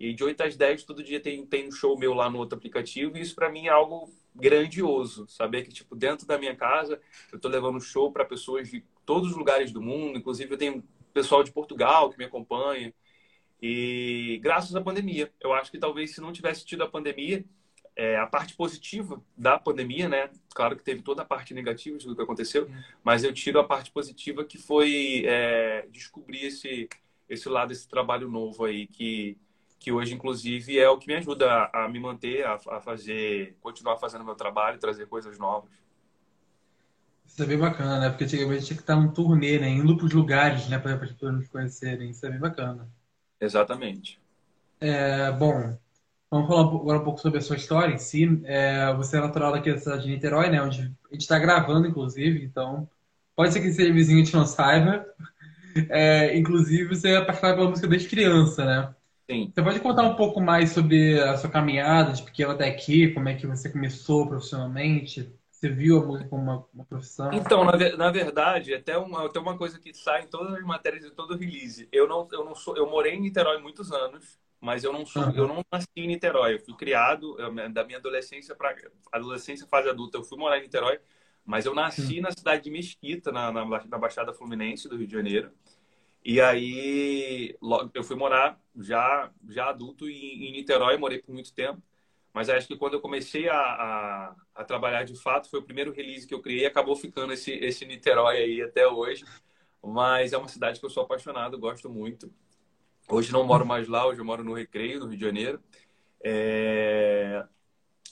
[0.00, 2.56] E de 8 às 10, todo dia tem, tem um show meu lá no outro
[2.56, 3.18] aplicativo.
[3.18, 5.28] E isso para mim é algo grandioso.
[5.28, 6.98] Saber que, tipo, dentro da minha casa,
[7.30, 10.18] eu tô levando show para pessoas de todos os lugares do mundo.
[10.18, 12.94] Inclusive, eu tenho pessoal de Portugal que me acompanha.
[13.60, 15.30] E graças à pandemia.
[15.38, 17.44] Eu acho que talvez se não tivesse tido a pandemia,
[17.98, 20.30] é, a parte positiva da pandemia, né?
[20.54, 22.70] Claro que teve toda a parte negativa do que aconteceu,
[23.02, 26.88] mas eu tiro a parte positiva que foi é, descobrir esse,
[27.28, 29.36] esse lado, esse trabalho novo aí, que,
[29.80, 33.56] que hoje, inclusive, é o que me ajuda a, a me manter, a, a, fazer,
[33.60, 35.72] continuar fazendo meu trabalho, trazer coisas novas.
[37.26, 38.10] Isso é bem bacana, né?
[38.10, 39.68] Porque antigamente tinha que estar num turnê, né?
[39.68, 40.78] Indo para os lugares, né?
[40.78, 42.10] Para as pessoas nos conhecerem.
[42.10, 42.88] Isso é bem bacana.
[43.40, 44.20] Exatamente.
[44.80, 45.76] É, bom,
[46.30, 48.40] Vamos falar agora um pouco sobre a sua história em si.
[48.44, 50.60] É, você é natural daqui da cidade de Niterói, né?
[50.60, 52.44] Onde a gente está gravando, inclusive.
[52.44, 52.88] Então,
[53.34, 55.06] pode ser que seja vizinho e a gente não saiba.
[55.88, 58.94] É, inclusive, você é apaixonado pela música desde criança, né?
[59.30, 59.52] Sim.
[59.54, 63.28] Você pode contar um pouco mais sobre a sua caminhada, de pequeno até aqui, como
[63.28, 65.32] é que você começou profissionalmente?
[65.50, 67.32] Você viu a música como uma, uma profissão?
[67.32, 71.04] Então, na, na, verdade, até uma, até uma coisa que sai em todas as matérias
[71.04, 71.88] de todo release.
[71.92, 75.22] Eu não, eu não sou, eu morei em Niterói muitos anos mas eu não sou,
[75.30, 76.54] eu não nasci em Niterói.
[76.54, 78.74] Eu fui criado eu, da minha adolescência para
[79.12, 80.18] adolescência fase adulta.
[80.18, 81.00] Eu fui morar em Niterói,
[81.44, 85.12] mas eu nasci na cidade de Mesquita, na, na, na, Baixada Fluminense do Rio de
[85.12, 85.52] Janeiro.
[86.24, 91.52] E aí logo, eu fui morar já já adulto em, em Niterói, morei por muito
[91.54, 91.82] tempo.
[92.34, 95.92] Mas acho que quando eu comecei a, a, a, trabalhar de fato, foi o primeiro
[95.92, 99.24] release que eu criei e acabou ficando esse, esse Niterói aí até hoje.
[99.82, 102.32] Mas é uma cidade que eu sou apaixonado, gosto muito.
[103.10, 105.60] Hoje não moro mais lá, hoje eu moro no Recreio, no Rio de Janeiro.
[106.22, 107.44] É...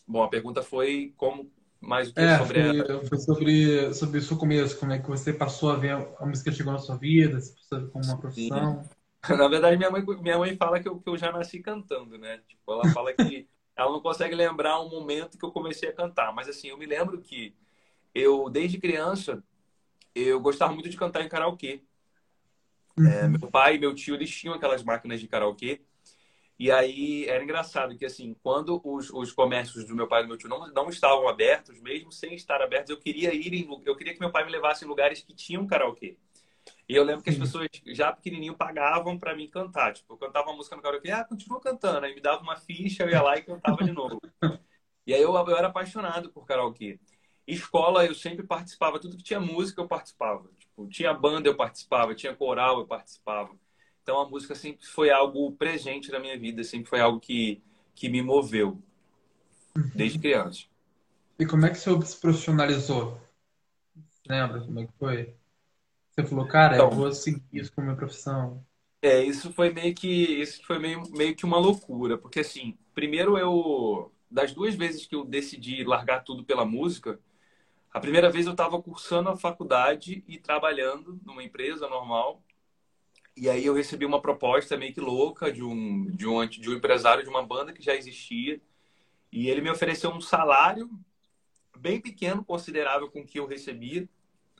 [0.07, 3.05] Bom, a pergunta foi como mais é, sobre foi, a...
[3.05, 6.51] foi sobre sobre o seu começo, como é que você passou a ver a música
[6.51, 8.83] chegou na sua vida, se você como uma profissão.
[8.83, 8.91] Sim.
[9.37, 12.39] Na verdade, minha mãe minha mãe fala que eu, que eu já nasci cantando, né?
[12.47, 16.33] Tipo, ela fala que ela não consegue lembrar um momento que eu comecei a cantar.
[16.33, 17.55] Mas assim, eu me lembro que
[18.15, 19.43] eu, desde criança,
[20.15, 21.83] eu gostava muito de cantar em karaokê.
[22.99, 23.07] Uhum.
[23.07, 25.83] É, meu pai e meu tio, eles tinham aquelas máquinas de karaokê.
[26.59, 30.29] E aí era engraçado que, assim, quando os, os comércios do meu pai e do
[30.29, 33.95] meu tio não, não estavam abertos, mesmo sem estar abertos, eu queria ir em, eu
[33.95, 36.17] queria que meu pai me levasse em lugares que tinham karaokê.
[36.89, 39.93] E eu lembro que as pessoas, já pequenininho, pagavam para mim cantar.
[39.93, 42.07] Tipo, eu cantava uma música no karaokê, ah, continua cantando.
[42.07, 44.21] Aí me dava uma ficha, eu ia lá e cantava de novo.
[45.07, 46.99] E aí eu, eu era apaixonado por karaokê.
[47.47, 48.99] Escola, eu sempre participava.
[48.99, 50.49] Tudo que tinha música, eu participava.
[50.59, 52.15] Tipo, tinha banda, eu participava.
[52.15, 53.55] Tinha coral, eu participava.
[54.03, 56.65] Então, a música sempre foi algo presente na minha vida.
[56.65, 57.63] Sempre foi algo que,
[57.95, 58.81] que me moveu.
[59.95, 60.65] Desde criança.
[61.39, 63.21] E como é que você se profissionalizou?
[64.29, 65.35] Lembra como é que foi?
[66.11, 68.65] Você falou, cara, então, eu vou seguir isso como minha profissão.
[69.03, 73.37] É, isso foi meio que isso foi meio, meio que uma loucura, porque assim, primeiro
[73.39, 77.21] eu das duas vezes que eu decidi largar tudo pela música,
[77.97, 82.43] a primeira vez eu estava cursando a faculdade e trabalhando numa empresa normal.
[83.37, 86.75] E aí eu recebi uma proposta meio que louca de um de um de um
[86.75, 88.61] empresário de uma banda que já existia,
[89.31, 90.91] e ele me ofereceu um salário
[91.77, 94.09] bem pequeno, considerável com o que eu recebia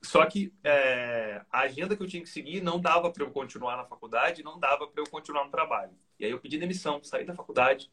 [0.03, 3.77] só que é, a agenda que eu tinha que seguir não dava para eu continuar
[3.77, 5.93] na faculdade, não dava para eu continuar no trabalho.
[6.19, 7.91] E aí eu pedi demissão, saí da faculdade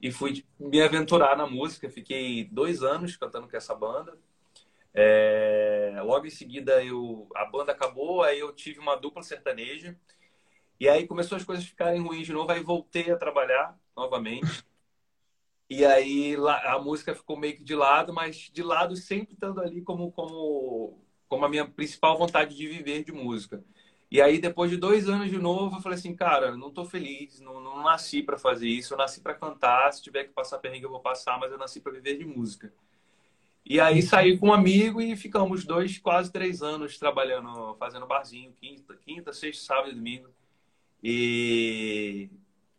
[0.00, 1.90] e fui me aventurar na música.
[1.90, 4.16] Fiquei dois anos cantando com essa banda.
[4.94, 9.96] É, logo em seguida eu, a banda acabou, aí eu tive uma dupla sertaneja.
[10.80, 14.64] E aí começou as coisas ficarem ruins de novo, aí voltei a trabalhar novamente.
[15.68, 19.82] E aí a música ficou meio que de lado, mas de lado sempre estando ali
[19.82, 23.62] como, como como a minha principal vontade de viver de música.
[24.10, 27.38] E aí, depois de dois anos de novo, eu falei assim, cara, não tô feliz,
[27.40, 30.84] não, não nasci para fazer isso, eu nasci para cantar, se tiver que passar perrengue
[30.86, 32.72] eu vou passar, mas eu nasci para viver de música.
[33.64, 38.52] E aí saí com um amigo e ficamos dois, quase três anos trabalhando, fazendo barzinho,
[38.52, 40.28] quinta, quinta, sexta, sábado e domingo.
[41.02, 42.28] E,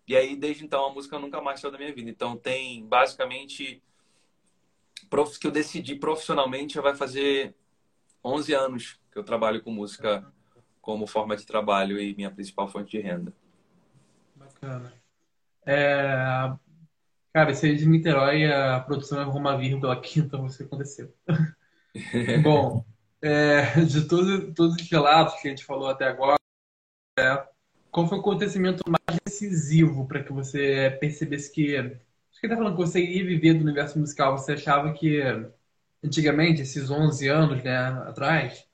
[0.08, 2.10] e aí, desde então, a música nunca mais saiu da minha vida.
[2.10, 3.82] Então, tem basicamente
[5.40, 7.54] que eu decidi profissionalmente já vai fazer
[8.24, 10.26] 11 anos que eu trabalho com música
[10.82, 13.34] como forma de trabalho e minha principal fonte de renda.
[14.36, 14.94] Bacana.
[15.66, 16.52] É...
[17.34, 21.14] Cara, esse aí de Niterói, a produção errou uma vírgula aqui, então isso aconteceu.
[22.44, 22.86] Bom,
[23.22, 26.38] é, de todos, todos os relatos que a gente falou até agora,
[27.20, 27.48] é,
[27.92, 31.78] qual foi o acontecimento mais decisivo para que você percebesse que.
[31.78, 35.22] Acho que ele tá falando que você ia viver do universo musical, você achava que
[36.04, 38.66] antigamente, esses 11 anos né, atrás,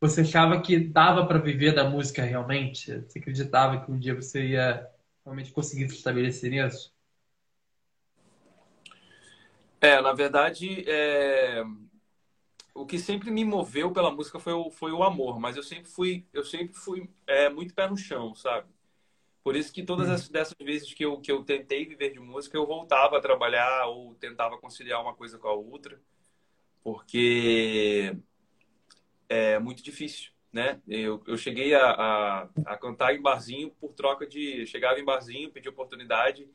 [0.00, 3.02] você achava que dava para viver da música realmente?
[3.02, 4.88] Você acreditava que um dia você ia
[5.24, 6.92] realmente conseguir se estabelecer nisso?
[9.82, 11.64] É, na verdade, é...
[12.74, 15.90] o que sempre me moveu pela música foi o, foi o amor, mas eu sempre
[15.90, 18.68] fui, eu sempre fui é, muito pé no chão, sabe?
[19.44, 22.56] Por isso que todas as, dessas vezes que eu, que eu tentei viver de música,
[22.56, 26.00] eu voltava a trabalhar ou tentava conciliar uma coisa com a outra
[26.82, 28.16] porque
[29.28, 30.80] é muito difícil, né?
[30.86, 34.66] Eu, eu cheguei a, a, a cantar em barzinho por troca de...
[34.66, 36.48] Chegava em barzinho, pedia oportunidade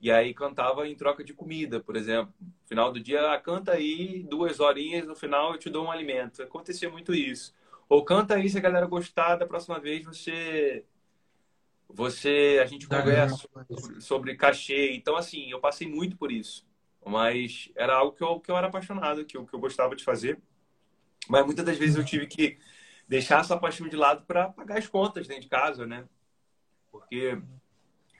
[0.00, 2.32] e aí cantava em troca de comida, por exemplo.
[2.40, 5.90] No final do dia, ah, canta aí duas horinhas, no final eu te dou um
[5.90, 6.42] alimento.
[6.42, 7.52] Acontecia muito isso.
[7.88, 10.84] Ou canta aí se a galera gostar, da próxima vez você
[11.88, 14.92] você a gente conversa sobre, sobre cachê.
[14.92, 16.66] Então assim, eu passei muito por isso.
[17.04, 20.04] Mas era algo que eu, que eu era apaixonado, que eu, que eu gostava de
[20.04, 20.38] fazer.
[21.28, 22.58] Mas muitas das vezes eu tive que
[23.08, 26.06] deixar essa paixão de lado para pagar as contas dentro de casa, né?
[26.90, 27.40] Porque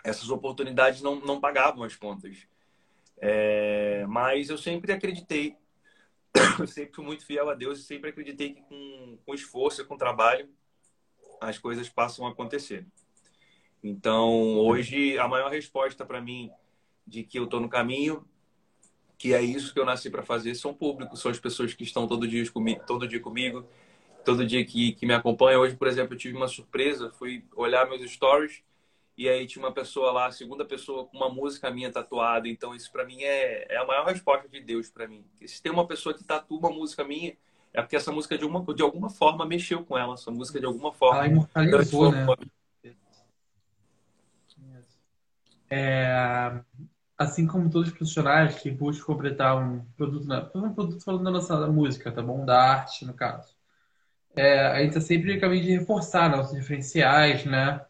[0.05, 2.47] essas oportunidades não, não pagavam as contas.
[3.21, 5.57] É, mas eu sempre acreditei,
[6.59, 9.85] eu sempre fui muito fiel a Deus e sempre acreditei que com, com esforço e
[9.85, 10.49] com trabalho
[11.41, 12.87] as coisas passam a acontecer.
[13.83, 16.51] Então, hoje, a maior resposta para mim
[17.07, 18.27] de que eu estou no caminho
[19.19, 22.07] que é isso que eu nasci para fazer, são públicos, são as pessoas que estão
[22.07, 23.67] todo dia comigo, todo dia comigo,
[24.25, 25.61] todo dia que, que me acompanham.
[25.61, 28.63] Hoje, por exemplo, eu tive uma surpresa, fui olhar meus stories
[29.19, 32.47] e aí tinha uma pessoa lá, a segunda pessoa com uma música minha tatuada.
[32.47, 35.25] Então isso para mim é, é a maior resposta de Deus para mim.
[35.41, 37.37] E se tem uma pessoa que tatua uma música minha,
[37.75, 40.67] é porque essa música de, uma, de alguma forma mexeu com ela, essa música de
[40.67, 41.19] alguma forma.
[41.19, 42.27] Ela imortalizou, né?
[45.69, 46.61] É,
[47.19, 51.33] assim como todos os profissionais que buscam completar um produto, na, um produto falando da
[51.33, 52.45] nossa da música, tá bom?
[52.45, 53.53] Da arte, no caso.
[54.37, 57.85] É, a gente está sempre a caminho de reforçar nossos diferenciais, né?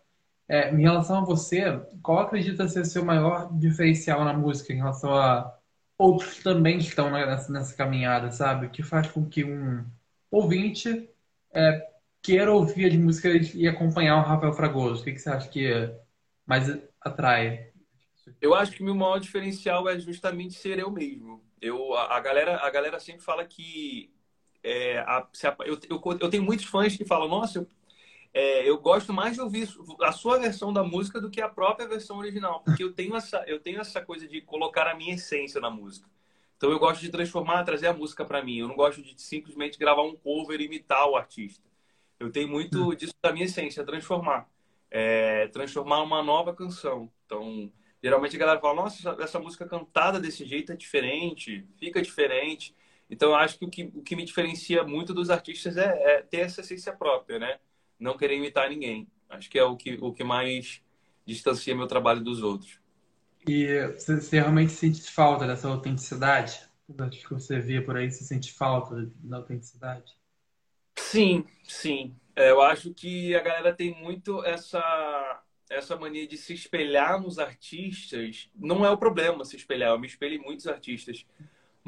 [0.48, 5.14] É, em relação a você, qual acredita ser seu maior diferencial na música em relação
[5.14, 5.54] a
[5.98, 8.66] outros que também estão nessa, nessa caminhada, sabe?
[8.66, 9.84] O que faz com que um
[10.30, 11.10] ouvinte
[11.52, 11.90] é,
[12.22, 15.02] queira ouvir as músicas e acompanhar o Rafael Fragoso?
[15.02, 15.94] O que, que você acha que
[16.46, 16.66] mais
[17.00, 17.70] atrai?
[18.40, 21.42] Eu acho que o meu maior diferencial é justamente ser eu mesmo.
[21.60, 24.12] Eu, a, a galera, a galera sempre fala que
[24.62, 27.66] é, a, a, eu, eu, eu, tenho muitos fãs que falam, nossa, eu,
[28.38, 29.68] é, eu gosto mais de ouvir
[30.00, 33.42] a sua versão da música do que a própria versão original, porque eu tenho essa,
[33.48, 36.08] eu tenho essa coisa de colocar a minha essência na música.
[36.56, 38.58] Então eu gosto de transformar, trazer a música para mim.
[38.58, 41.68] Eu não gosto de simplesmente gravar um cover e imitar o artista.
[42.20, 42.94] Eu tenho muito hum.
[42.94, 44.48] disso da minha essência, transformar.
[44.88, 47.10] É, transformar uma nova canção.
[47.26, 52.72] Então, geralmente a galera fala, nossa, essa música cantada desse jeito é diferente, fica diferente.
[53.10, 56.22] Então, eu acho que o que, o que me diferencia muito dos artistas é, é,
[56.22, 57.58] ter essa essência própria, né?
[57.98, 59.06] Não querer imitar ninguém.
[59.28, 60.82] Acho que é o que, o que mais
[61.24, 62.80] distancia meu trabalho dos outros.
[63.46, 66.60] E você, realmente sente falta dessa autenticidade?
[66.98, 70.16] Acho que você vê por aí, você sente falta da autenticidade?
[70.96, 72.14] Sim, sim.
[72.34, 77.38] É, eu acho que a galera tem muito essa essa mania de se espelhar nos
[77.38, 78.48] artistas.
[78.54, 79.90] Não é o problema se espelhar.
[79.90, 81.26] Eu me espelho em muitos artistas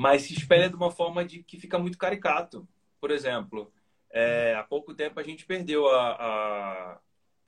[0.00, 2.66] mas se espelha de uma forma de que fica muito caricato.
[2.98, 3.70] Por exemplo,
[4.10, 6.98] é, há pouco tempo a gente perdeu a, a,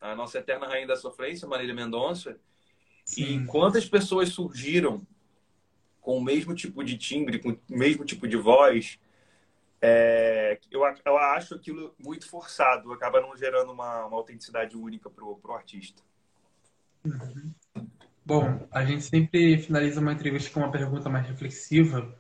[0.00, 2.38] a, nossa eterna rainha da sofrência, Marília Mendonça,
[3.04, 3.42] Sim.
[3.42, 5.06] e quantas pessoas surgiram
[6.00, 8.98] com o mesmo tipo de timbre, com o mesmo tipo de voz,
[9.80, 15.24] é, eu, eu acho aquilo muito forçado, acaba não gerando uma, uma autenticidade única para
[15.24, 16.02] o artista.
[17.04, 17.52] Uhum.
[18.24, 22.16] Bom, a gente sempre finaliza uma entrevista com uma pergunta mais reflexiva.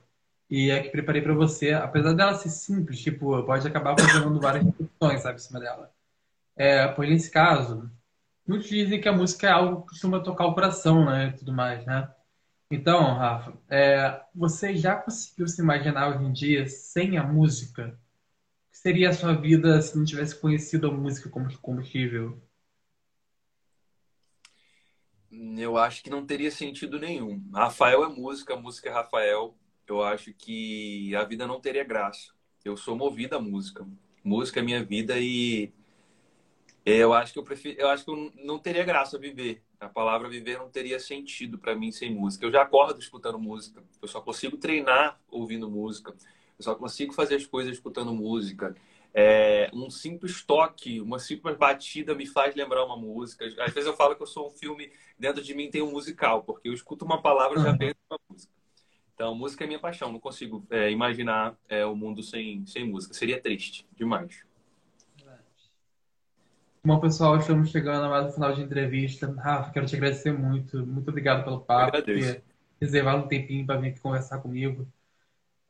[0.54, 4.62] E é que preparei para você, apesar dela ser simples, tipo, pode acabar fazendo várias
[4.66, 5.90] reflexões, sabe, em cima dela.
[6.54, 7.90] É, pois nesse caso,
[8.46, 11.54] muitos dizem que a música é algo que costuma tocar o coração, né, e tudo
[11.54, 12.06] mais, né?
[12.70, 17.98] Então, Rafa, é, você já conseguiu se imaginar hoje em dia sem a música?
[18.68, 22.38] O que seria a sua vida se não tivesse conhecido a música como combustível?
[25.30, 27.42] Eu acho que não teria sentido nenhum.
[27.54, 32.32] Rafael é música, música é Rafael eu acho que a vida não teria graça.
[32.64, 33.86] Eu sou movido à música.
[34.24, 35.72] Música é minha vida e
[36.84, 39.62] eu acho que eu prefiro, eu acho que eu não teria graça viver.
[39.78, 42.44] A palavra viver não teria sentido para mim sem música.
[42.44, 43.82] Eu já acordo escutando música.
[44.00, 46.14] Eu só consigo treinar ouvindo música.
[46.58, 48.76] Eu só consigo fazer as coisas escutando música.
[49.14, 53.44] É, um simples toque, uma simples batida me faz lembrar uma música.
[53.44, 56.42] Às vezes eu falo que eu sou um filme, dentro de mim tem um musical,
[56.44, 58.61] porque eu escuto uma palavra e já penso uma música.
[59.14, 60.10] Então, música é minha paixão.
[60.10, 63.14] Não consigo é, imaginar é, o mundo sem, sem música.
[63.14, 64.44] Seria triste demais.
[66.84, 69.32] Bom, pessoal, estamos chegando a mais um final de entrevista.
[69.38, 70.84] Rafa, quero te agradecer muito.
[70.84, 72.02] Muito obrigado pelo papo.
[72.02, 72.42] Por
[72.80, 74.86] reservar um tempinho para vir aqui conversar comigo.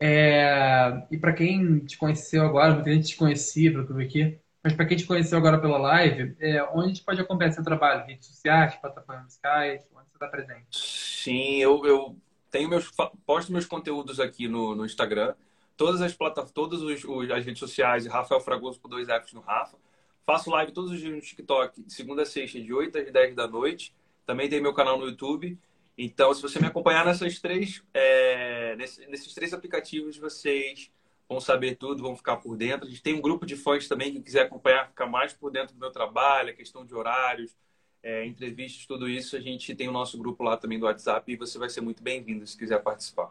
[0.01, 1.07] É...
[1.11, 4.39] E para quem te conheceu agora, muita gente te conhecia, pelo que eu vi aqui,
[4.65, 6.63] mas para quem te conheceu agora pela live, é...
[6.65, 8.07] onde a gente pode acompanhar seu trabalho?
[8.07, 10.67] Redes sociais, plataformas musicais, onde você está presente?
[10.71, 12.17] Sim, eu, eu
[12.53, 12.93] tenho meus,
[13.27, 15.35] posto meus conteúdos aqui no, no Instagram,
[15.77, 19.41] todas as plataformas, todas os, os, as redes sociais, Rafael Fragoso com dois Fs no
[19.41, 19.77] Rafa.
[20.25, 23.49] Faço live todos os dias no TikTok, segunda a sexta, de 8 às 10 da
[23.49, 23.93] noite.
[24.25, 25.59] Também tem meu canal no YouTube.
[25.99, 30.91] Então, se você me acompanhar nessas três, é, nesses, nesses três aplicativos, vocês
[31.29, 32.87] vão saber tudo, vão ficar por dentro.
[32.87, 35.75] A gente tem um grupo de fãs também que quiser acompanhar, ficar mais por dentro
[35.75, 37.57] do meu trabalho, a questão de horários,
[38.03, 41.37] é, entrevistas, tudo isso, a gente tem o nosso grupo lá também do WhatsApp e
[41.37, 43.31] você vai ser muito bem-vindo se quiser participar.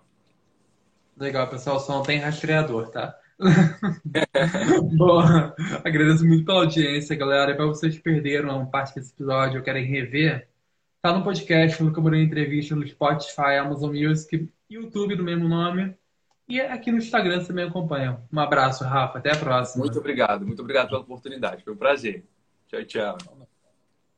[1.17, 3.15] Legal, pessoal, só não tem rastreador, tá?
[4.97, 5.21] Bom,
[5.83, 7.51] agradeço muito pela audiência, galera.
[7.51, 10.47] E para vocês que perderam parte desse episódio ou querem rever,
[11.01, 15.95] tá no podcast, no Camarão Entrevista, no Spotify, Amazon Music, YouTube do mesmo nome.
[16.47, 18.21] E aqui no Instagram você me acompanha.
[18.31, 19.19] Um abraço, Rafa.
[19.19, 19.83] Até a próxima.
[19.83, 20.45] Muito obrigado.
[20.45, 21.63] Muito obrigado pela oportunidade.
[21.63, 22.25] Foi um prazer.
[22.67, 23.40] Tchau, tchau.